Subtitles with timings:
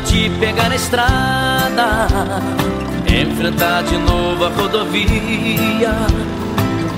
[0.00, 2.06] te pegar na estrada,
[3.06, 5.92] enfrentar de novo a rodovia.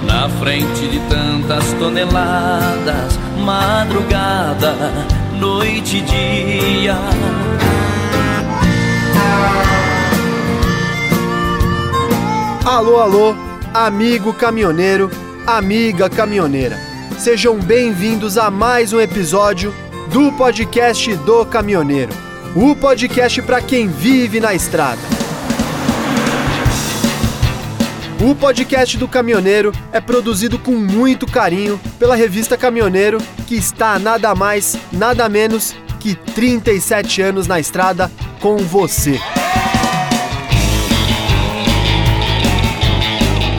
[0.06, 4.74] Na frente de tantas toneladas, madrugada,
[5.38, 6.96] noite e dia.
[12.64, 13.34] Alô, alô,
[13.72, 15.10] amigo caminhoneiro,
[15.46, 16.76] amiga caminhoneira.
[17.18, 19.74] Sejam bem-vindos a mais um episódio
[20.12, 22.29] do podcast do caminhoneiro.
[22.54, 25.00] O podcast para quem vive na estrada.
[28.20, 34.34] O podcast do caminhoneiro é produzido com muito carinho pela revista Caminhoneiro, que está nada
[34.34, 39.20] mais, nada menos que 37 anos na estrada com você.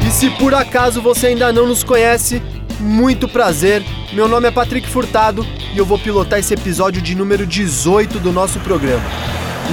[0.06, 2.42] E se por acaso você ainda não nos conhece,
[2.78, 3.86] muito prazer.
[4.14, 8.34] Meu nome é Patrick Furtado e eu vou pilotar esse episódio de número 18 do
[8.34, 9.06] nosso programa.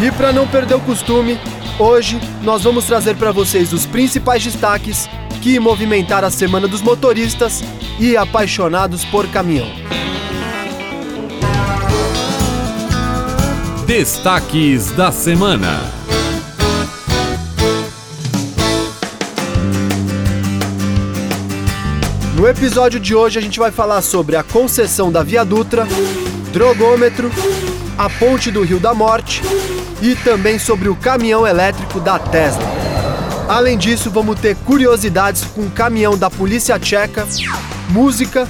[0.01, 1.37] E para não perder o costume,
[1.77, 5.09] hoje nós vamos trazer para vocês os principais destaques
[5.43, 7.65] que movimentaram a Semana dos Motoristas
[7.99, 9.69] e apaixonados por caminhão.
[13.87, 15.98] Destaques da semana.
[22.39, 25.85] No episódio de hoje a gente vai falar sobre a concessão da Via Dutra,
[26.53, 27.33] drogômetro,
[27.99, 29.43] a ponte do Rio da Morte
[30.01, 32.63] e também sobre o caminhão elétrico da Tesla.
[33.49, 37.27] Além disso, vamos ter curiosidades com o caminhão da Polícia Tcheca,
[37.89, 38.47] música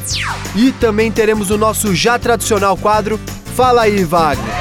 [0.55, 3.19] e também teremos o nosso já tradicional quadro
[3.57, 4.55] Fala aí, Wagner.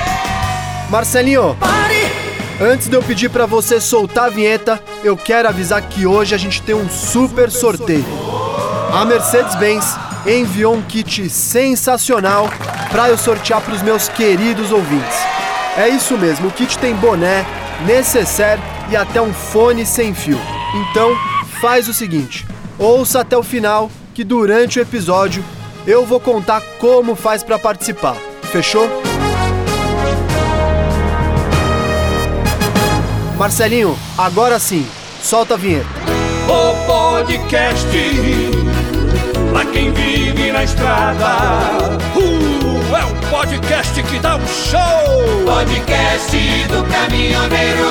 [0.89, 1.57] Marcelinho,
[2.61, 6.37] antes de eu pedir para você soltar a vinheta, eu quero avisar que hoje a
[6.37, 8.26] gente tem um super sorteio.
[8.91, 12.49] A Mercedes-Benz enviou um kit sensacional
[12.89, 15.17] para eu sortear para os meus queridos ouvintes.
[15.77, 17.45] É isso mesmo, o kit tem boné,
[17.85, 20.39] necessaire e até um fone sem fio.
[20.73, 21.15] Então,
[21.61, 22.47] faz o seguinte:
[22.79, 25.43] ouça até o final que durante o episódio
[25.85, 28.15] eu vou contar como faz para participar.
[28.43, 28.89] Fechou?
[33.37, 34.87] Marcelinho, agora sim,
[35.21, 36.16] solta a vinheta.
[37.27, 37.85] O podcast
[39.51, 41.97] pra quem vive na estrada.
[42.15, 45.45] Uh, é um podcast que dá um show.
[45.45, 46.37] Podcast
[46.69, 47.83] do caminhoneiro.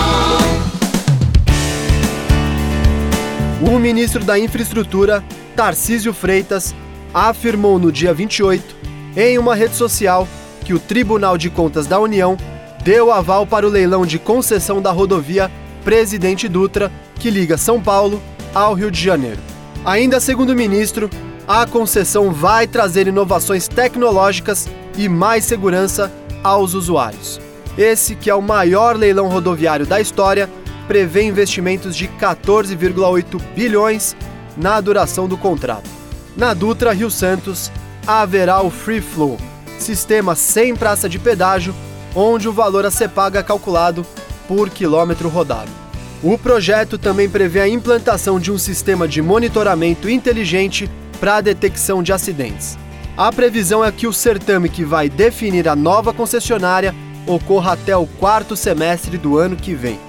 [3.60, 5.22] O ministro da Infraestrutura,
[5.54, 6.74] Tarcísio Freitas,
[7.12, 8.74] afirmou no dia 28,
[9.18, 10.26] em uma rede social,
[10.64, 12.38] que o Tribunal de Contas da União
[12.82, 15.50] deu aval para o leilão de concessão da rodovia
[15.84, 18.22] Presidente Dutra, que liga São Paulo
[18.56, 19.38] ao Rio de Janeiro.
[19.84, 21.10] Ainda segundo o ministro,
[21.46, 26.10] a concessão vai trazer inovações tecnológicas e mais segurança
[26.42, 27.38] aos usuários.
[27.76, 30.48] Esse, que é o maior leilão rodoviário da história,
[30.88, 34.16] prevê investimentos de 14,8 bilhões
[34.56, 35.90] na duração do contrato.
[36.34, 37.70] Na Dutra Rio Santos,
[38.06, 39.36] haverá o Free Flow,
[39.78, 41.74] sistema sem praça de pedágio,
[42.14, 44.06] onde o valor a ser pago é calculado
[44.48, 45.85] por quilômetro rodado.
[46.26, 52.02] O projeto também prevê a implantação de um sistema de monitoramento inteligente para a detecção
[52.02, 52.76] de acidentes.
[53.16, 56.92] A previsão é que o certame que vai definir a nova concessionária
[57.28, 60.00] ocorra até o quarto semestre do ano que vem.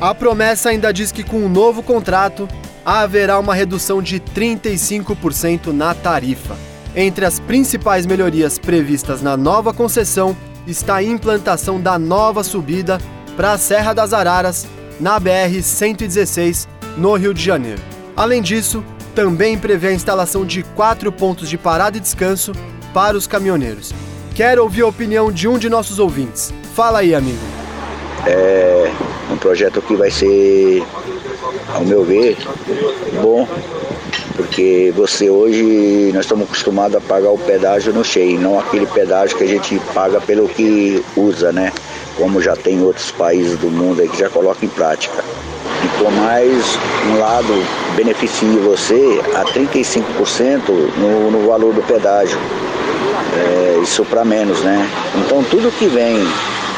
[0.00, 2.48] A promessa ainda diz que com o um novo contrato
[2.82, 6.56] haverá uma redução de 35% na tarifa.
[6.94, 10.34] Entre as principais melhorias previstas na nova concessão
[10.66, 12.98] está a implantação da nova subida
[13.36, 14.66] para a Serra das Araras,
[14.98, 17.80] na BR-116, no Rio de Janeiro.
[18.16, 18.82] Além disso,
[19.14, 22.52] também prevê a instalação de quatro pontos de parada e descanso
[22.92, 23.92] para os caminhoneiros.
[24.34, 26.52] Quero ouvir a opinião de um de nossos ouvintes.
[26.74, 27.38] Fala aí, amigo.
[28.26, 28.90] É
[29.30, 30.82] um projeto que vai ser,
[31.74, 32.36] ao meu ver,
[33.22, 33.46] bom,
[34.34, 39.36] porque você hoje, nós estamos acostumados a pagar o pedágio no cheio, não aquele pedágio
[39.36, 41.72] que a gente paga pelo que usa, né?
[42.16, 45.22] Como já tem outros países do mundo aí que já colocam em prática.
[45.84, 46.78] E por mais
[47.10, 47.52] um lado
[47.94, 52.38] beneficie você a 35% no, no valor do pedágio.
[53.34, 54.88] É, isso para menos, né?
[55.24, 56.16] Então tudo que vem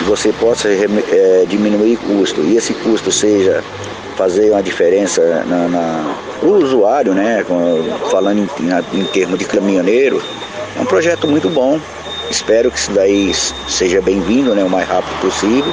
[0.07, 3.63] você possa é, diminuir custo e esse custo seja
[4.17, 7.45] fazer uma diferença na, na o usuário, né?
[8.11, 10.23] Falando em, em termos de caminhoneiro,
[10.77, 11.81] é um projeto muito bom.
[12.31, 13.33] Espero que isso daí
[13.69, 14.63] seja bem-vindo, né?
[14.63, 15.73] O mais rápido possível,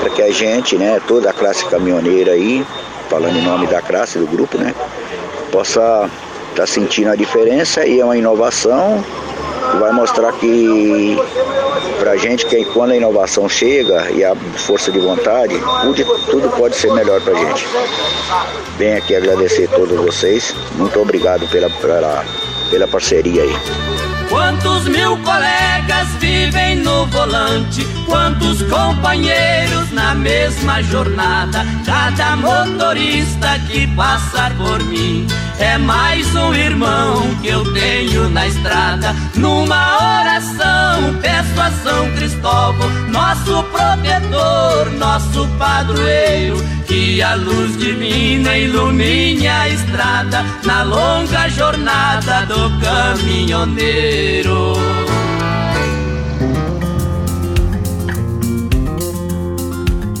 [0.00, 1.00] para que a gente, né?
[1.06, 2.64] Toda a classe caminhoneira aí,
[3.08, 4.74] falando em nome da classe do grupo, né?
[5.52, 6.10] Possa
[6.50, 9.04] estar tá sentindo a diferença e é uma inovação
[9.70, 11.16] que vai mostrar que
[11.98, 16.76] pra gente que quando a inovação chega e a força de vontade, tudo, tudo pode
[16.76, 17.66] ser melhor pra gente.
[18.78, 20.54] Venho aqui agradecer a todos vocês.
[20.76, 22.24] Muito obrigado pela, pela,
[22.70, 23.93] pela parceria aí.
[24.34, 27.86] Quantos mil colegas vivem no volante?
[28.04, 31.64] Quantos companheiros na mesma jornada?
[31.86, 35.24] Cada motorista que passar por mim
[35.60, 39.14] é mais um irmão que eu tenho na estrada.
[39.36, 49.46] Numa oração peço a São Cristóvão, nosso protetor, nosso padroeiro, que a luz divina ilumine
[49.46, 54.74] a estrada na longa jornada do caminhoneiro.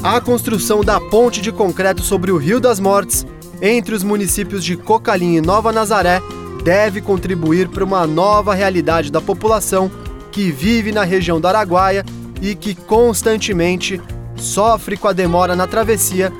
[0.02, 3.26] A construção da ponte de concreto sobre o Rio das Mortes,
[3.62, 6.20] entre os municípios de Cocalim e Nova Nazaré,
[6.62, 9.90] deve contribuir para uma nova realidade da população
[10.30, 12.04] que vive na região do Araguaia
[12.42, 14.00] e que constantemente
[14.36, 16.32] sofre com a demora na travessia,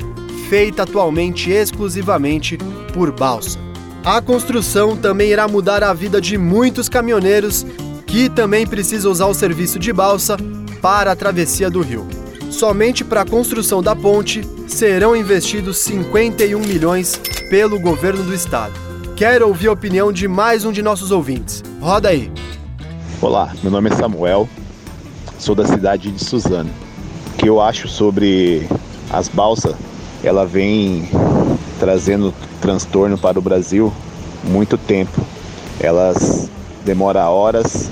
[0.48, 2.58] feita atualmente exclusivamente
[2.92, 3.58] por balsa.
[4.04, 7.64] A construção também irá mudar a vida de muitos caminhoneiros
[8.06, 10.36] que também precisam usar o serviço de balsa
[10.82, 12.06] para a travessia do rio.
[12.50, 18.74] Somente para a construção da ponte serão investidos 51 milhões pelo governo do estado.
[19.16, 21.62] Quero ouvir a opinião de mais um de nossos ouvintes.
[21.80, 22.30] Roda aí.
[23.20, 24.48] Olá, meu nome é Samuel,
[25.38, 26.70] sou da cidade de Suzano.
[27.28, 28.68] O que eu acho sobre
[29.10, 29.74] as balsas,
[30.24, 31.08] ela vem
[31.78, 33.92] trazendo transtorno para o Brasil
[34.42, 35.20] muito tempo.
[35.78, 36.48] Elas
[36.84, 37.90] demoram horas,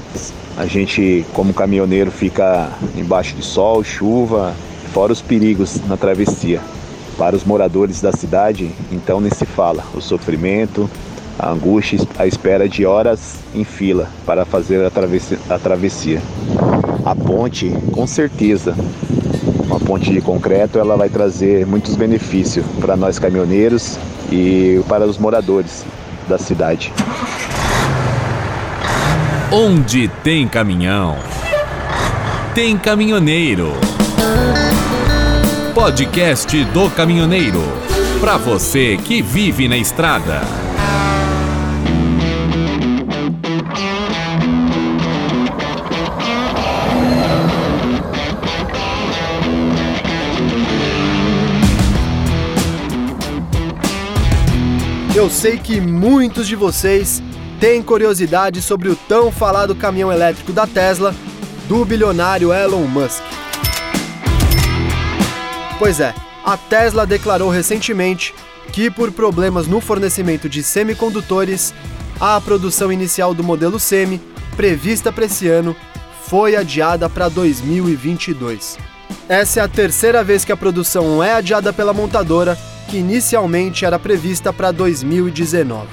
[0.56, 4.54] a gente, como caminhoneiro, fica embaixo de sol, chuva,
[4.92, 6.60] fora os perigos na travessia.
[7.18, 10.88] Para os moradores da cidade, então nem se fala o sofrimento,
[11.38, 16.22] a angústia, a espera de horas em fila para fazer a travessia.
[17.04, 18.74] A, ponte, com certeza,
[19.82, 23.98] ponte de concreto, ela vai trazer muitos benefícios para nós caminhoneiros
[24.30, 25.84] e para os moradores
[26.28, 26.92] da cidade.
[29.50, 31.16] Onde tem caminhão,
[32.54, 33.72] tem caminhoneiro.
[35.74, 37.60] Podcast do caminhoneiro.
[38.20, 40.61] Para você que vive na estrada.
[55.14, 57.22] Eu sei que muitos de vocês
[57.60, 61.14] têm curiosidade sobre o tão falado caminhão elétrico da Tesla
[61.68, 63.22] do bilionário Elon Musk.
[65.78, 68.34] Pois é, a Tesla declarou recentemente
[68.72, 71.74] que, por problemas no fornecimento de semicondutores,
[72.18, 74.18] a produção inicial do modelo Semi,
[74.56, 75.76] prevista para esse ano,
[76.24, 78.78] foi adiada para 2022.
[79.28, 82.56] Essa é a terceira vez que a produção é adiada pela montadora
[82.92, 85.88] que inicialmente era prevista para 2019.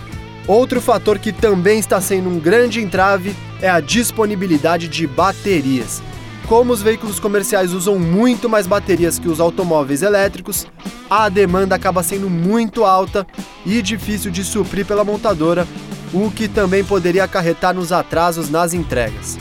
[0.45, 6.03] Outro fator que também está sendo um grande entrave é a disponibilidade de baterias.
[6.45, 10.67] Como os veículos comerciais usam muito mais baterias que os automóveis elétricos,
[11.09, 13.25] a demanda acaba sendo muito alta
[13.65, 15.65] e difícil de suprir pela montadora,
[16.13, 19.39] o que também poderia acarretar nos atrasos nas entregas.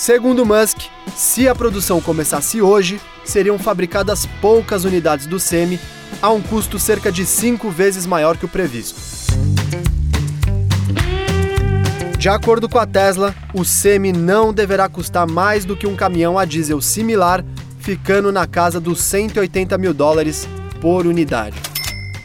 [0.00, 0.78] Segundo Musk,
[1.14, 5.78] se a produção começasse hoje, seriam fabricadas poucas unidades do Semi
[6.22, 8.98] a um custo cerca de cinco vezes maior que o previsto.
[12.18, 16.38] De acordo com a Tesla, o Semi não deverá custar mais do que um caminhão
[16.38, 17.44] a diesel similar,
[17.78, 20.48] ficando na casa dos 180 mil dólares
[20.80, 21.60] por unidade.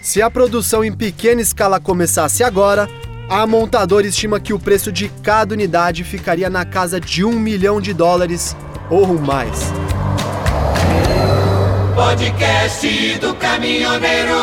[0.02, 2.88] Se a produção em pequena escala começasse agora,
[3.30, 7.82] a montadora estima que o preço de cada unidade ficaria na casa de um milhão
[7.82, 8.56] de dólares
[8.90, 9.74] ou mais.
[11.96, 14.36] Podcast do caminhoneiro.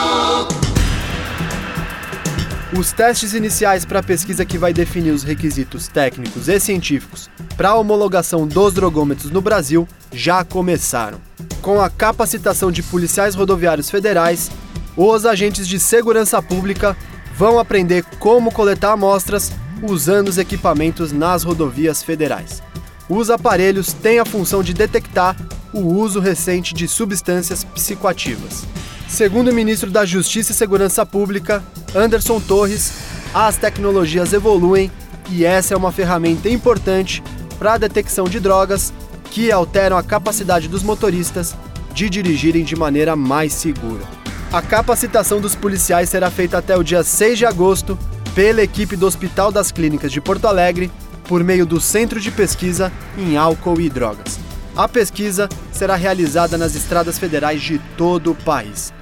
[2.77, 7.69] Os testes iniciais para a pesquisa que vai definir os requisitos técnicos e científicos para
[7.69, 11.21] a homologação dos drogômetros no Brasil já começaram.
[11.61, 14.51] Com a capacitação de policiais rodoviários federais,
[14.97, 16.97] os agentes de segurança pública
[17.37, 22.63] vão aprender como coletar amostras usando os equipamentos nas rodovias federais.
[23.09, 25.37] Os aparelhos têm a função de detectar
[25.73, 28.65] o uso recente de substâncias psicoativas.
[29.09, 31.63] Segundo o ministro da Justiça e Segurança Pública,
[31.95, 32.93] Anderson Torres,
[33.35, 34.91] as tecnologias evoluem
[35.31, 37.23] e essa é uma ferramenta importante
[37.59, 38.93] para a detecção de drogas
[39.31, 41.55] que alteram a capacidade dos motoristas
[41.95, 44.22] de dirigirem de maneira mais segura.
[44.53, 47.99] A capacitação dos policiais será feita até o dia 6 de agosto
[48.35, 50.91] pela equipe do Hospital das Clínicas de Porto Alegre
[51.27, 54.39] por meio do Centro de Pesquisa em Álcool e Drogas.
[54.77, 58.93] A pesquisa será realizada nas estradas federais de todo o país.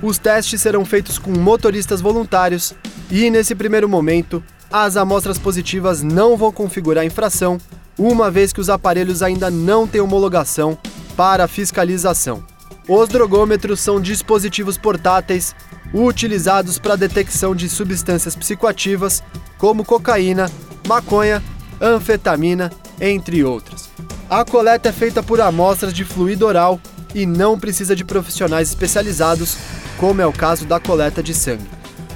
[0.00, 2.72] Os testes serão feitos com motoristas voluntários
[3.10, 4.40] e, nesse primeiro momento,
[4.70, 7.58] as amostras positivas não vão configurar infração,
[7.98, 10.78] uma vez que os aparelhos ainda não têm homologação
[11.16, 12.44] para fiscalização.
[12.92, 15.54] Os drogômetros são dispositivos portáteis
[15.94, 19.22] utilizados para detecção de substâncias psicoativas
[19.58, 20.50] como cocaína,
[20.88, 21.40] maconha,
[21.80, 22.68] anfetamina,
[23.00, 23.88] entre outras.
[24.28, 26.80] A coleta é feita por amostras de fluido oral
[27.14, 29.56] e não precisa de profissionais especializados,
[29.96, 31.70] como é o caso da coleta de sangue.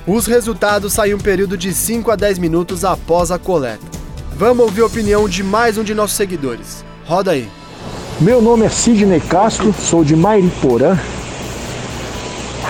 [0.04, 3.86] Os resultados saem um período de 5 a 10 minutos após a coleta.
[4.36, 6.84] Vamos ouvir a opinião de mais um de nossos seguidores.
[7.04, 7.48] Roda aí.
[8.20, 10.96] Meu nome é Sidney Castro, sou de Mairiporã,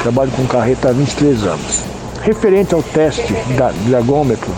[0.02, 1.80] trabalho com carreta há 23 anos.
[2.22, 4.50] Referente ao teste da dragômetro,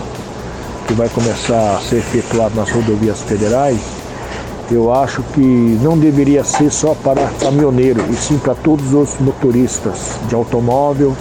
[0.87, 3.77] que vai começar a ser efetuado nas rodovias federais,
[4.71, 10.11] eu acho que não deveria ser só para caminhoneiro, e sim para todos os motoristas
[10.29, 11.13] de automóvel,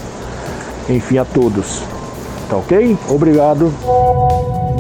[0.88, 1.82] enfim, a todos.
[2.48, 2.96] Tá ok?
[3.08, 3.72] Obrigado.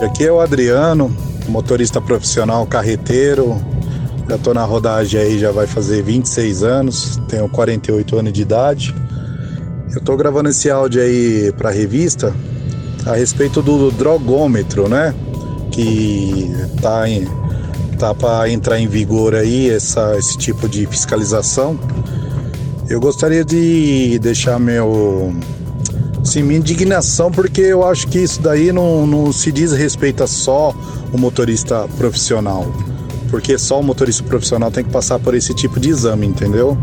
[0.00, 1.14] Aqui é o Adriano,
[1.48, 3.60] motorista profissional carreteiro.
[4.28, 8.94] Já estou na rodagem aí, já vai fazer 26 anos, tenho 48 anos de idade.
[9.92, 12.34] Eu estou gravando esse áudio aí para a revista
[13.06, 15.14] a respeito do drogômetro, né?
[15.70, 16.50] Que
[16.82, 17.26] tá em
[17.96, 21.78] tá para entrar em vigor aí essa, esse tipo de fiscalização.
[22.88, 25.34] Eu gostaria de deixar meu
[26.22, 30.74] sim, minha indignação porque eu acho que isso daí não, não se diz respeito só
[31.12, 32.66] o motorista profissional,
[33.30, 36.76] porque só o motorista profissional tem que passar por esse tipo de exame, entendeu?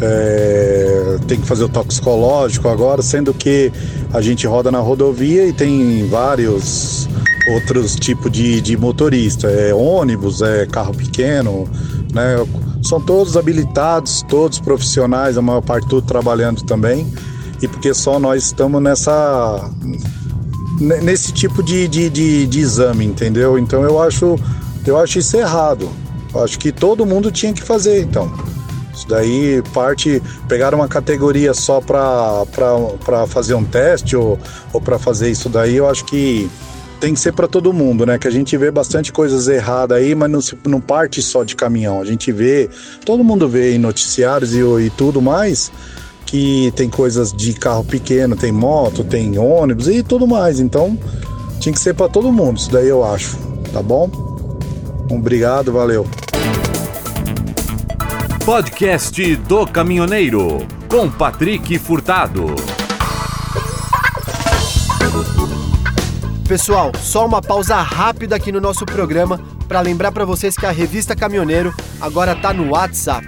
[0.00, 3.72] É, tem que fazer o toxicológico agora, sendo que
[4.12, 7.08] a gente roda na rodovia e tem vários
[7.52, 11.68] outros tipos de, de motorista, é ônibus, é carro pequeno,
[12.12, 12.36] né?
[12.82, 17.06] São todos habilitados, todos profissionais, a maior parte tudo trabalhando também.
[17.62, 19.70] E porque só nós estamos nessa
[20.80, 23.58] nesse tipo de, de, de, de exame, entendeu?
[23.58, 24.36] Então eu acho
[24.86, 25.88] eu acho isso errado.
[26.34, 28.32] Eu acho que todo mundo tinha que fazer, então.
[28.94, 32.46] Isso daí parte pegar uma categoria só para
[33.28, 34.38] fazer um teste ou,
[34.72, 36.48] ou para fazer isso daí, eu acho que
[37.00, 38.18] tem que ser para todo mundo, né?
[38.18, 42.00] Que a gente vê bastante coisas erradas aí, mas não, não parte só de caminhão.
[42.00, 42.70] A gente vê,
[43.04, 45.70] todo mundo vê em noticiários e, e tudo mais
[46.24, 50.60] que tem coisas de carro pequeno, tem moto, tem ônibus e tudo mais.
[50.60, 50.98] Então
[51.60, 52.58] tinha que ser para todo mundo.
[52.58, 53.36] Isso daí eu acho,
[53.72, 54.33] tá bom?
[55.10, 56.06] Obrigado, valeu.
[58.44, 62.54] Podcast do Caminhoneiro, com Patrick Furtado.
[66.46, 70.70] Pessoal, só uma pausa rápida aqui no nosso programa para lembrar para vocês que a
[70.70, 73.26] revista Caminhoneiro agora tá no WhatsApp.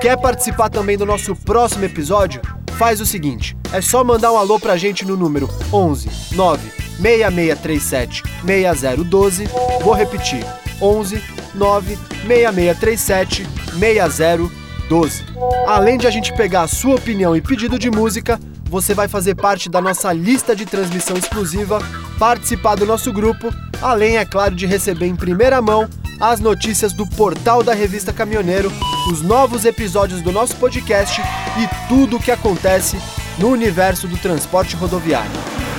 [0.00, 2.42] Quer participar também do nosso próximo episódio?
[2.76, 8.22] Faz o seguinte, é só mandar um alô pra gente no número 11 9 6637
[8.44, 9.44] 6012.
[9.82, 10.44] Vou repetir,
[10.80, 11.22] 11
[11.54, 13.46] 9 6637
[13.78, 15.24] 6012.
[15.66, 19.34] Além de a gente pegar a sua opinião e pedido de música, você vai fazer
[19.34, 21.80] parte da nossa lista de transmissão exclusiva,
[22.18, 25.88] participar do nosso grupo, além, é claro, de receber em primeira mão
[26.20, 28.70] as notícias do portal da revista Caminhoneiro,
[29.10, 32.98] os novos episódios do nosso podcast e tudo o que acontece
[33.38, 35.30] no universo do transporte rodoviário.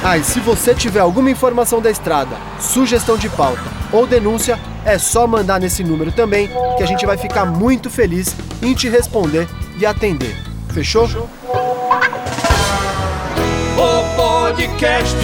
[0.03, 3.61] Ah, e se você tiver alguma informação da estrada, sugestão de pauta
[3.93, 8.35] ou denúncia, é só mandar nesse número também, que a gente vai ficar muito feliz
[8.61, 9.47] em te responder
[9.77, 10.35] e atender.
[10.73, 11.05] Fechou?
[13.77, 15.15] O podcast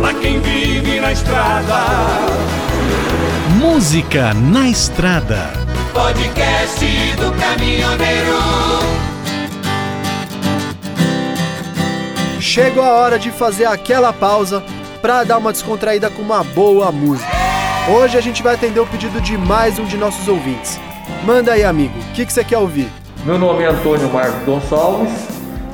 [0.00, 1.74] pra quem vive na estrada.
[3.56, 5.52] Música na estrada.
[5.92, 6.84] Podcast
[7.16, 8.38] do caminhoneiro.
[12.40, 14.62] Chegou a hora de fazer aquela pausa
[15.02, 17.39] para dar uma descontraída com uma boa música.
[17.92, 20.78] Hoje a gente vai atender o pedido de mais um de nossos ouvintes.
[21.24, 22.86] Manda aí, amigo, o que, que você quer ouvir?
[23.24, 25.10] Meu nome é Antônio Marcos Gonçalves,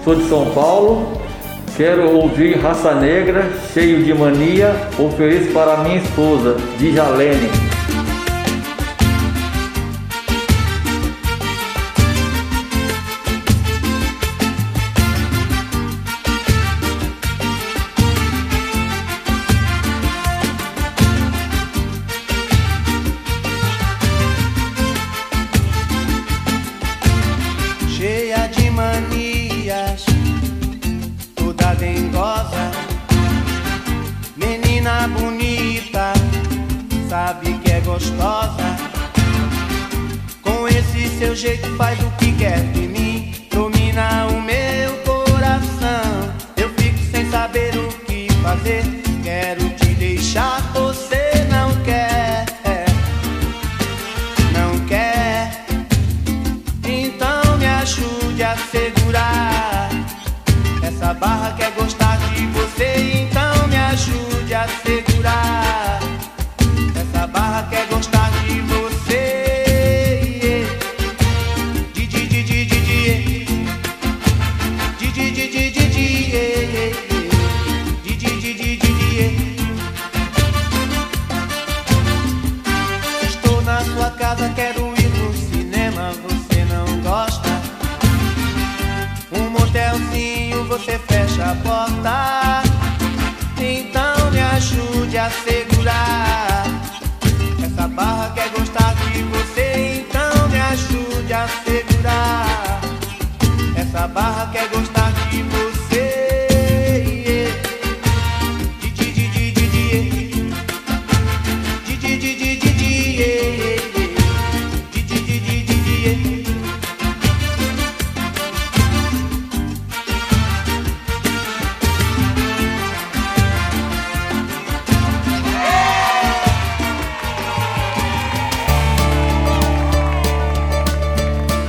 [0.03, 1.21] sou de São Paulo.
[1.77, 7.51] Quero ouvir Raça Negra, cheio de mania, ofereço para minha esposa, Djalene.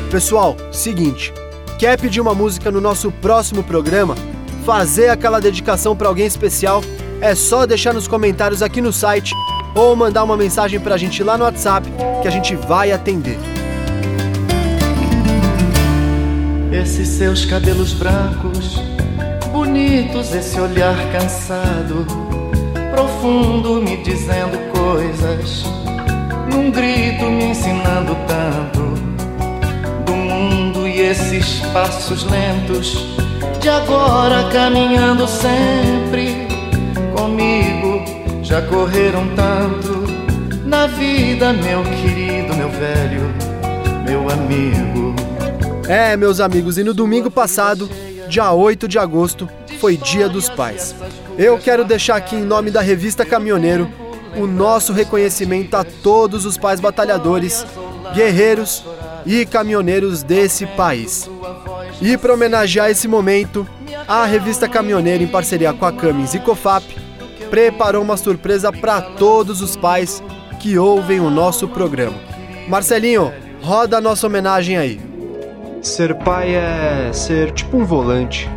[0.09, 1.33] Pessoal, seguinte,
[1.77, 4.15] quer pedir uma música no nosso próximo programa?
[4.65, 6.81] Fazer aquela dedicação para alguém especial?
[7.19, 9.33] É só deixar nos comentários aqui no site
[9.75, 11.85] ou mandar uma mensagem pra gente lá no WhatsApp
[12.21, 13.37] que a gente vai atender.
[16.71, 18.81] Esses seus cabelos brancos,
[19.51, 22.05] bonitos, esse olhar cansado,
[22.91, 25.63] profundo, me dizendo coisas,
[26.49, 28.86] num grito me ensinando tanto
[30.97, 33.05] e esses passos lentos
[33.61, 36.47] de agora caminhando sempre
[37.15, 38.03] comigo.
[38.41, 40.07] Já correram tanto
[40.65, 43.21] na vida, meu querido, meu velho,
[44.07, 45.15] meu amigo.
[45.87, 47.87] É, meus amigos, e no domingo passado,
[48.27, 49.47] dia 8 de agosto,
[49.79, 50.95] foi Dia dos Pais.
[51.37, 53.87] Eu quero deixar aqui em nome da revista Caminhoneiro
[54.35, 57.65] o nosso reconhecimento a todos os pais batalhadores,
[58.15, 58.83] guerreiros
[59.27, 61.29] e caminhoneiros desse país.
[62.01, 63.67] E para homenagear esse momento,
[64.07, 66.85] a revista Caminhoneiro, em parceria com a Camis e Cofap,
[67.49, 70.23] preparou uma surpresa para todos os pais
[70.61, 72.17] que ouvem o nosso programa.
[72.69, 75.01] Marcelinho, roda a nossa homenagem aí.
[75.81, 78.49] Ser pai é ser tipo um volante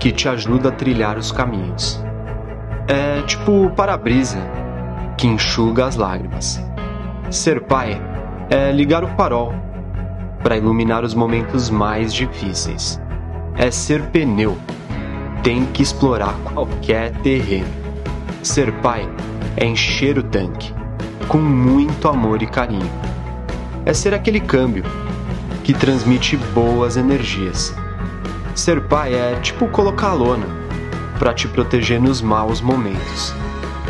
[0.00, 2.02] que te ajuda a trilhar os caminhos.
[2.88, 4.38] É tipo o para-brisa
[5.18, 6.60] que enxuga as lágrimas.
[7.30, 8.00] Ser pai
[8.50, 9.54] é ligar o farol
[10.42, 13.00] para iluminar os momentos mais difíceis.
[13.56, 14.58] É ser pneu.
[15.42, 17.68] Tem que explorar qualquer terreno.
[18.42, 19.08] Ser pai
[19.56, 20.72] é encher o tanque
[21.28, 22.90] com muito amor e carinho.
[23.84, 24.84] É ser aquele câmbio
[25.64, 27.74] que transmite boas energias.
[28.54, 30.46] Ser pai é tipo colocar lona
[31.18, 33.34] para te proteger nos maus momentos.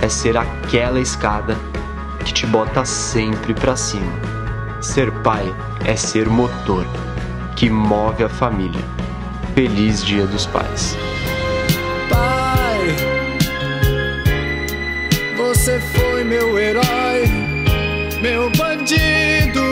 [0.01, 1.57] É ser aquela escada
[2.25, 4.32] que te bota sempre para cima.
[4.83, 6.85] Ser pai é ser motor
[7.55, 8.83] que move a família.
[9.55, 10.97] Feliz Dia dos Pais.
[12.11, 12.97] Pai,
[15.37, 17.31] você foi meu herói,
[18.21, 19.63] meu bandido.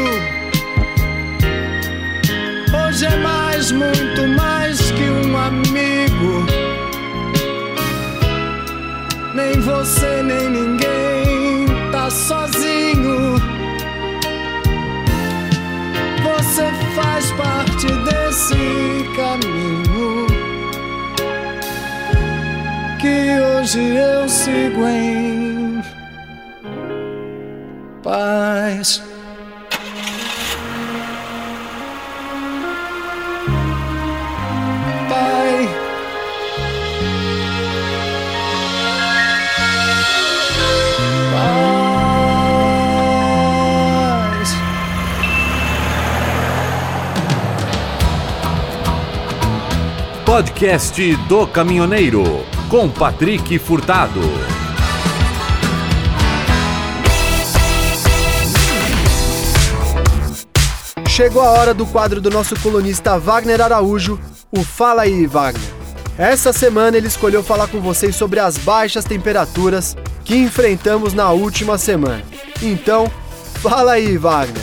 [2.73, 6.46] Hoje é mais, muito mais que um amigo.
[9.35, 13.39] Nem você, nem ninguém tá sozinho.
[17.00, 20.26] Faz parte desse caminho
[23.00, 25.82] que hoje eu sigo em
[28.02, 29.02] paz.
[35.08, 35.68] Pai.
[50.31, 52.23] Podcast do Caminhoneiro,
[52.69, 54.21] com Patrick Furtado.
[61.09, 64.21] Chegou a hora do quadro do nosso colunista Wagner Araújo,
[64.53, 65.69] o Fala aí, Wagner.
[66.16, 71.77] Essa semana ele escolheu falar com vocês sobre as baixas temperaturas que enfrentamos na última
[71.77, 72.23] semana.
[72.62, 73.11] Então,
[73.55, 74.62] fala aí, Wagner.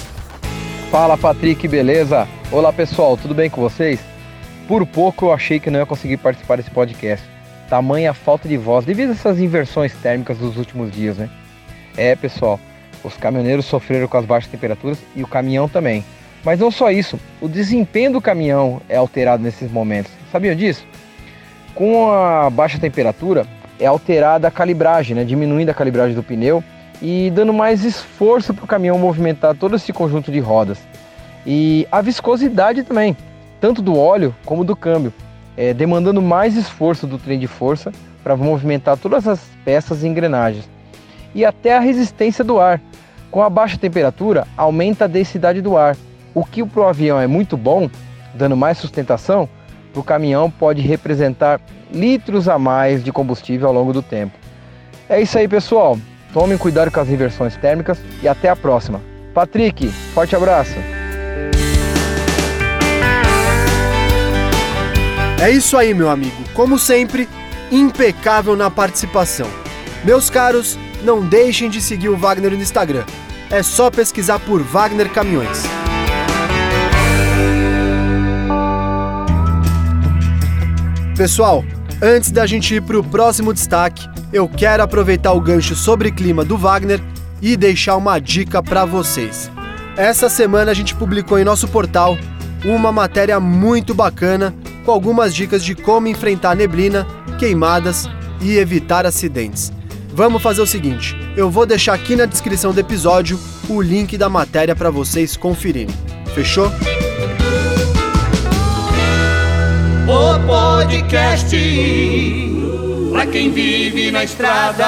[0.90, 2.26] Fala Patrick, beleza?
[2.54, 4.00] Olá pessoal, tudo bem com vocês?
[4.68, 7.26] Por pouco eu achei que não ia conseguir participar desse podcast.
[7.70, 11.30] Tamanha falta de voz devido a essas inversões térmicas dos últimos dias, né?
[11.96, 12.60] É, pessoal,
[13.02, 16.04] os caminhoneiros sofreram com as baixas temperaturas e o caminhão também.
[16.44, 20.12] Mas não só isso, o desempenho do caminhão é alterado nesses momentos.
[20.32, 20.86] Sabiam disso?
[21.74, 23.46] Com a baixa temperatura,
[23.80, 25.24] é alterada a calibragem, né?
[25.24, 26.64] diminuindo a calibragem do pneu
[27.02, 30.80] e dando mais esforço para o caminhão movimentar todo esse conjunto de rodas.
[31.46, 33.16] E a viscosidade também,
[33.60, 35.14] tanto do óleo como do câmbio,
[35.56, 37.92] é, demandando mais esforço do trem de força
[38.24, 40.70] para movimentar todas as peças e engrenagens.
[41.34, 42.82] E até a resistência do ar.
[43.32, 45.98] Com a baixa temperatura, aumenta a densidade do ar,
[46.34, 47.90] o que para o avião é muito bom,
[48.34, 49.50] dando mais sustentação,
[49.92, 51.60] para o caminhão pode representar
[51.92, 54.38] litros a mais de combustível ao longo do tempo.
[55.10, 55.98] É isso aí, pessoal.
[56.34, 59.02] Tomem cuidado com as inversões térmicas e até a próxima.
[59.34, 60.97] Patrick, forte abraço.
[65.40, 66.44] É isso aí, meu amigo.
[66.56, 67.30] Como sempre,
[67.72, 69.48] impecável na participação.
[70.04, 73.04] Meus caros, não deixem de seguir o Wagner no Instagram.
[73.50, 75.64] É só pesquisar por Wagner Caminhões.
[81.16, 81.64] Pessoal,
[82.02, 86.44] antes da gente ir para o próximo destaque, eu quero aproveitar o gancho sobre clima
[86.44, 87.00] do Wagner
[87.42, 89.52] e deixar uma dica para vocês.
[89.96, 92.18] Essa semana a gente publicou em nosso portal
[92.66, 94.54] uma matéria muito bacana
[94.88, 97.06] com algumas dicas de como enfrentar neblina,
[97.38, 99.70] queimadas e evitar acidentes.
[100.14, 104.30] Vamos fazer o seguinte: eu vou deixar aqui na descrição do episódio o link da
[104.30, 105.94] matéria para vocês conferirem.
[106.34, 106.72] Fechou?
[110.08, 111.54] O podcast
[113.12, 114.88] pra quem vive na estrada.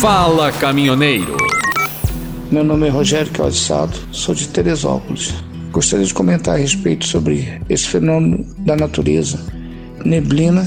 [0.00, 1.36] Fala caminhoneiro.
[2.50, 5.32] Meu nome é Rogério Calçado, sou de Teresópolis.
[5.74, 9.40] Gostaria de comentar a respeito sobre esse fenômeno da natureza,
[10.04, 10.64] neblina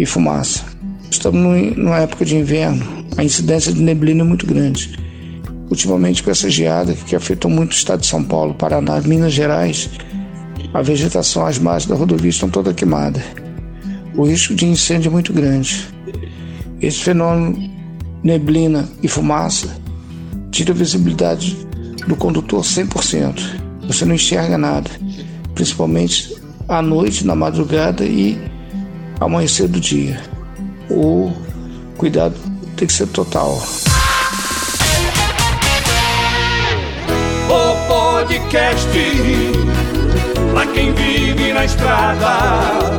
[0.00, 0.64] e fumaça.
[1.08, 1.40] Estamos
[1.76, 2.84] numa época de inverno,
[3.16, 4.98] a incidência de neblina é muito grande.
[5.70, 9.88] Ultimamente, com essa geada que afetou muito o estado de São Paulo, Paraná, Minas Gerais,
[10.74, 13.22] a vegetação, as margens da rodovia estão toda queimada.
[14.16, 15.86] O risco de incêndio é muito grande.
[16.82, 17.70] Esse fenômeno,
[18.24, 19.68] neblina e fumaça,
[20.50, 21.56] tira a visibilidade
[22.08, 23.65] do condutor 100%.
[23.86, 24.90] Você não enxerga nada,
[25.54, 26.36] principalmente
[26.68, 28.38] à noite, na madrugada e
[29.20, 30.20] amanhecer do dia.
[30.90, 31.32] O
[31.96, 32.34] cuidado
[32.76, 33.62] tem que ser total.
[37.48, 38.88] O podcast
[40.52, 42.98] pra quem vive na estrada.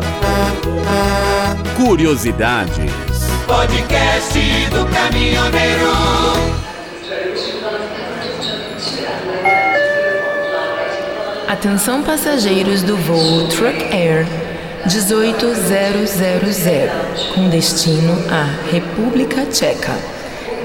[1.75, 2.77] Curiosidades.
[3.45, 4.39] Podcast
[4.71, 6.66] do caminhoneiro.
[11.47, 14.27] Atenção passageiros do voo Truck Air
[14.85, 16.89] 18000
[17.33, 19.93] com destino à República Tcheca.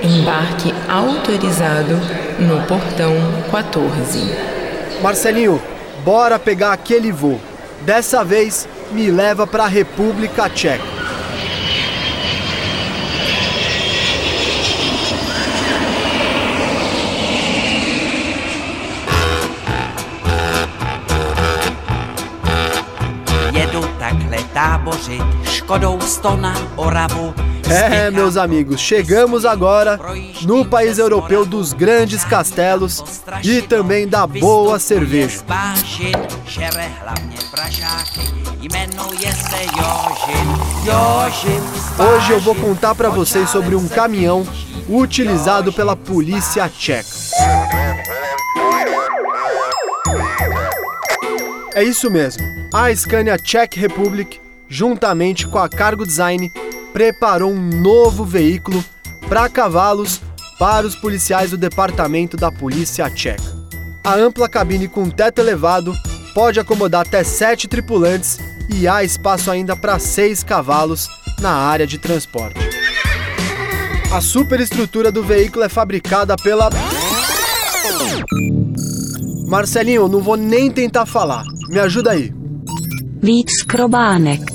[0.02, 1.94] Embarque autorizado
[2.40, 3.14] no portão
[3.52, 4.28] 14.
[5.00, 5.62] Marcelinho,
[6.04, 7.40] bora pegar aquele voo.
[7.82, 11.01] Dessa vez, me leva para a República Tcheca.
[24.62, 27.34] Táboři, škodou sto na Oravu.
[27.68, 29.98] É, meus amigos, chegamos agora
[30.42, 33.02] no país europeu dos grandes castelos
[33.42, 35.40] e também da boa cerveja.
[41.98, 44.46] Hoje eu vou contar para vocês sobre um caminhão
[44.88, 47.08] utilizado pela polícia tcheca.
[51.74, 52.42] É isso mesmo.
[52.74, 54.41] A Scania Czech Republic,
[54.72, 56.50] juntamente com a Cargo Design,
[56.94, 58.82] preparou um novo veículo
[59.28, 60.22] para cavalos
[60.58, 63.42] para os policiais do departamento da Polícia Tcheca.
[64.02, 65.92] A ampla cabine com teto elevado
[66.34, 68.38] pode acomodar até sete tripulantes
[68.70, 71.06] e há espaço ainda para seis cavalos
[71.38, 72.58] na área de transporte.
[74.10, 76.70] A superestrutura do veículo é fabricada pela.
[79.46, 81.44] Marcelinho, não vou nem tentar falar.
[81.68, 82.32] Me ajuda aí.
[83.20, 84.51] Víc Krobánek.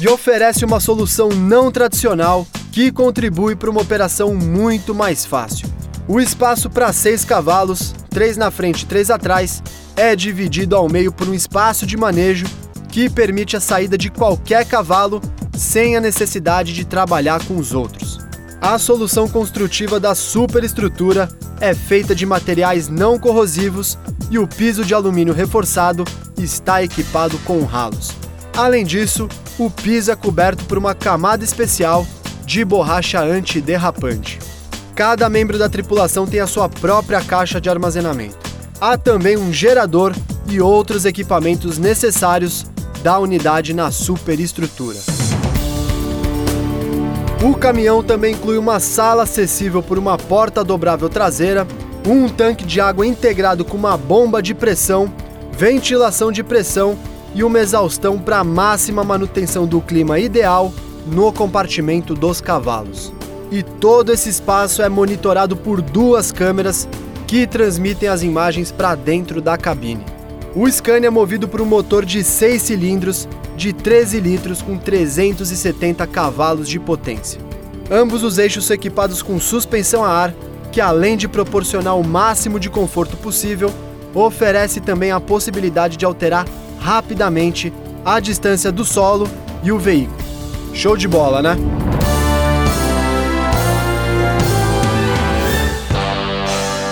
[0.00, 5.68] E oferece uma solução não tradicional que contribui para uma operação muito mais fácil.
[6.06, 9.60] O espaço para seis cavalos, três na frente e três atrás,
[9.96, 12.46] é dividido ao meio por um espaço de manejo
[12.88, 15.20] que permite a saída de qualquer cavalo
[15.56, 18.20] sem a necessidade de trabalhar com os outros.
[18.60, 21.28] A solução construtiva da superestrutura
[21.60, 23.98] é feita de materiais não corrosivos
[24.30, 26.04] e o piso de alumínio reforçado
[26.36, 28.27] está equipado com ralos.
[28.58, 32.04] Além disso, o piso é coberto por uma camada especial
[32.44, 34.40] de borracha antiderrapante.
[34.96, 38.36] Cada membro da tripulação tem a sua própria caixa de armazenamento.
[38.80, 40.12] Há também um gerador
[40.48, 42.66] e outros equipamentos necessários
[43.00, 44.98] da unidade na superestrutura.
[47.40, 51.64] O caminhão também inclui uma sala acessível por uma porta dobrável traseira,
[52.04, 55.14] um tanque de água integrado com uma bomba de pressão,
[55.52, 56.98] ventilação de pressão
[57.34, 60.72] e uma exaustão para máxima manutenção do clima ideal
[61.06, 63.12] no compartimento dos cavalos.
[63.50, 66.88] E todo esse espaço é monitorado por duas câmeras
[67.26, 70.04] que transmitem as imagens para dentro da cabine.
[70.54, 76.06] O Scania é movido por um motor de 6 cilindros de 13 litros com 370
[76.06, 77.40] cavalos de potência.
[77.90, 80.34] Ambos os eixos são equipados com suspensão a ar,
[80.70, 83.72] que além de proporcionar o máximo de conforto possível,
[84.14, 86.46] oferece também a possibilidade de alterar
[86.80, 87.72] rapidamente
[88.04, 89.28] a distância do solo
[89.62, 90.18] e o veículo.
[90.72, 91.56] Show de bola, né?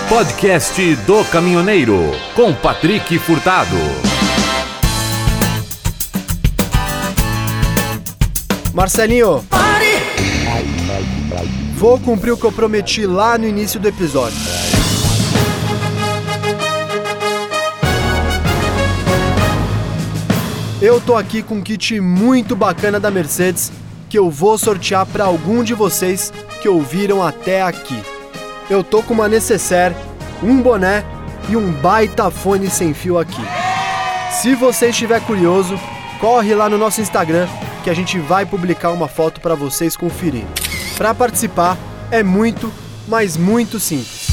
[0.09, 1.99] Podcast do Caminhoneiro,
[2.33, 3.75] com Patrick Furtado.
[8.73, 9.43] Marcelinho,
[11.75, 14.56] vou cumprir o que eu prometi lá no início do episódio.
[20.79, 23.71] Eu tô aqui com um kit muito bacana da Mercedes
[24.07, 27.99] que eu vou sortear para algum de vocês que ouviram até aqui.
[28.69, 29.95] Eu tô com uma necessaire,
[30.43, 31.03] um boné
[31.49, 33.41] e um baita fone sem fio aqui.
[34.39, 35.79] Se você estiver curioso,
[36.19, 37.47] corre lá no nosso Instagram
[37.83, 40.47] que a gente vai publicar uma foto para vocês conferirem.
[40.95, 41.75] Para participar
[42.11, 42.71] é muito,
[43.07, 44.27] mas muito simples.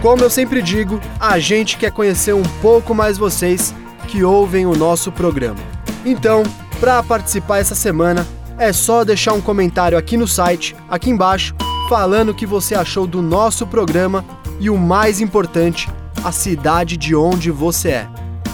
[0.00, 3.74] Como eu sempre digo, a gente quer conhecer um pouco mais vocês
[4.12, 5.58] que ouvem o nosso programa.
[6.04, 6.42] Então,
[6.78, 8.26] para participar essa semana,
[8.58, 11.54] é só deixar um comentário aqui no site, aqui embaixo,
[11.88, 14.22] falando o que você achou do nosso programa
[14.60, 15.88] e o mais importante,
[16.22, 18.08] a cidade de onde você é.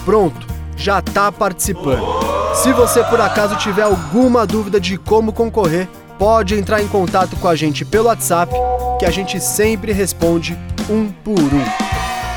[0.05, 2.07] Pronto, já está participando.
[2.53, 7.49] Se você por acaso tiver alguma dúvida de como concorrer, pode entrar em contato com
[7.49, 8.53] a gente pelo WhatsApp,
[8.97, 10.57] que a gente sempre responde
[10.89, 11.65] um por um.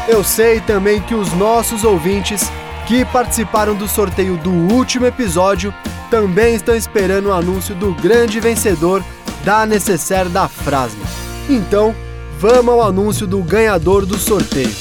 [0.08, 2.50] Eu sei também que os nossos ouvintes
[2.86, 5.72] que participaram do sorteio do último episódio
[6.10, 9.02] também estão esperando o anúncio do grande vencedor
[9.44, 11.04] da necessaire da Frasma.
[11.48, 11.94] Então,
[12.38, 14.74] vamos ao anúncio do ganhador do sorteio.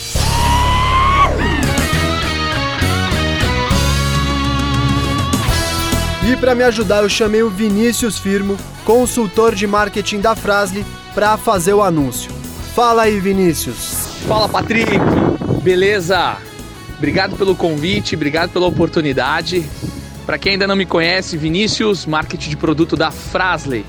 [6.30, 10.86] E para me ajudar, eu chamei o Vinícius Firmo, consultor de marketing da Frasle,
[11.16, 12.32] para fazer o anúncio.
[12.76, 14.10] Fala aí, Vinícius.
[14.28, 14.92] Fala, Patrick.
[15.62, 16.38] Beleza?
[17.02, 19.66] Obrigado pelo convite, obrigado pela oportunidade.
[20.24, 23.84] Para quem ainda não me conhece, Vinícius, marketing de produto da Frasley.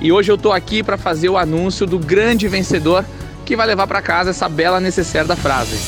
[0.00, 3.04] E hoje eu tô aqui para fazer o anúncio do grande vencedor
[3.44, 5.78] que vai levar para casa essa bela necessaire da Frasley.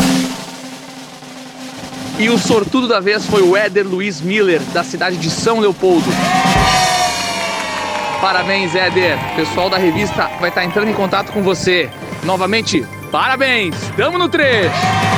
[2.16, 6.06] E o sortudo da vez foi o Éder Luiz Miller, da cidade de São Leopoldo.
[8.20, 9.18] Parabéns, Éder.
[9.32, 11.90] O pessoal da revista vai estar entrando em contato com você.
[12.22, 13.74] Novamente, parabéns.
[13.96, 15.17] Tamo no trecho.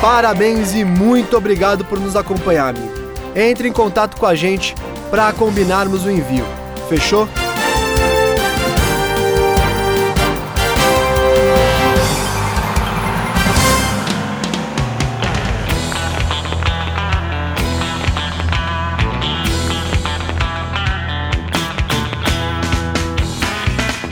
[0.00, 2.90] Parabéns e muito obrigado por nos acompanhar, amigo.
[3.36, 4.74] Entre em contato com a gente
[5.10, 6.46] para combinarmos o envio.
[6.88, 7.28] Fechou?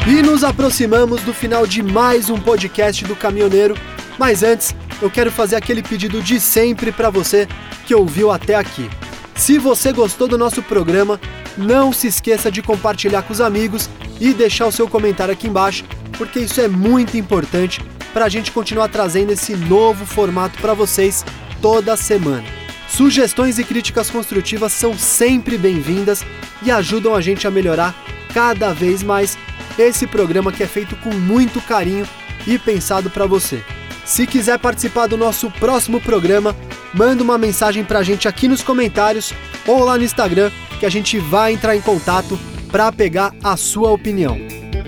[0.07, 3.75] E nos aproximamos do final de mais um podcast do Caminhoneiro,
[4.19, 7.47] mas antes eu quero fazer aquele pedido de sempre para você
[7.87, 8.91] que ouviu até aqui.
[9.35, 11.21] Se você gostou do nosso programa,
[11.57, 13.89] não se esqueça de compartilhar com os amigos
[14.21, 15.85] e deixar o seu comentário aqui embaixo,
[16.17, 17.81] porque isso é muito importante
[18.13, 21.25] para a gente continuar trazendo esse novo formato para vocês
[21.63, 22.45] toda semana.
[22.89, 26.25] Sugestões e críticas construtivas são sempre bem-vindas
[26.63, 27.95] e ajudam a gente a melhorar
[28.35, 29.39] cada vez mais
[29.79, 32.09] esse programa que é feito com muito carinho
[32.47, 33.63] e pensado para você.
[34.09, 36.57] Se quiser participar do nosso próximo programa,
[36.95, 39.35] manda uma mensagem pra gente aqui nos comentários
[39.67, 42.41] ou lá no Instagram que a gente vai entrar em contato
[42.73, 44.39] para pegar a sua opinião.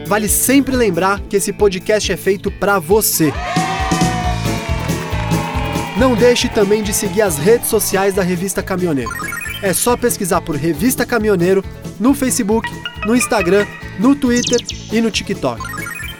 [0.06, 3.30] Vale sempre lembrar que esse podcast é feito para você.
[5.98, 9.12] Não deixe também de seguir as redes sociais da revista Caminhoneiro.
[9.62, 11.62] É só pesquisar por Revista Caminhoneiro
[12.00, 12.70] no Facebook,
[13.04, 13.66] no Instagram,
[13.98, 14.58] no Twitter
[14.90, 15.60] e no TikTok.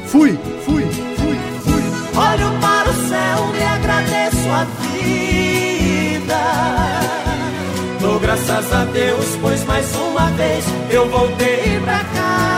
[0.06, 1.82] fui, fui, fui, fui.
[2.14, 4.91] Olho para o céu e agradeço a vida.
[8.22, 12.51] Graças a Deus, pois mais uma vez eu voltei pra cá.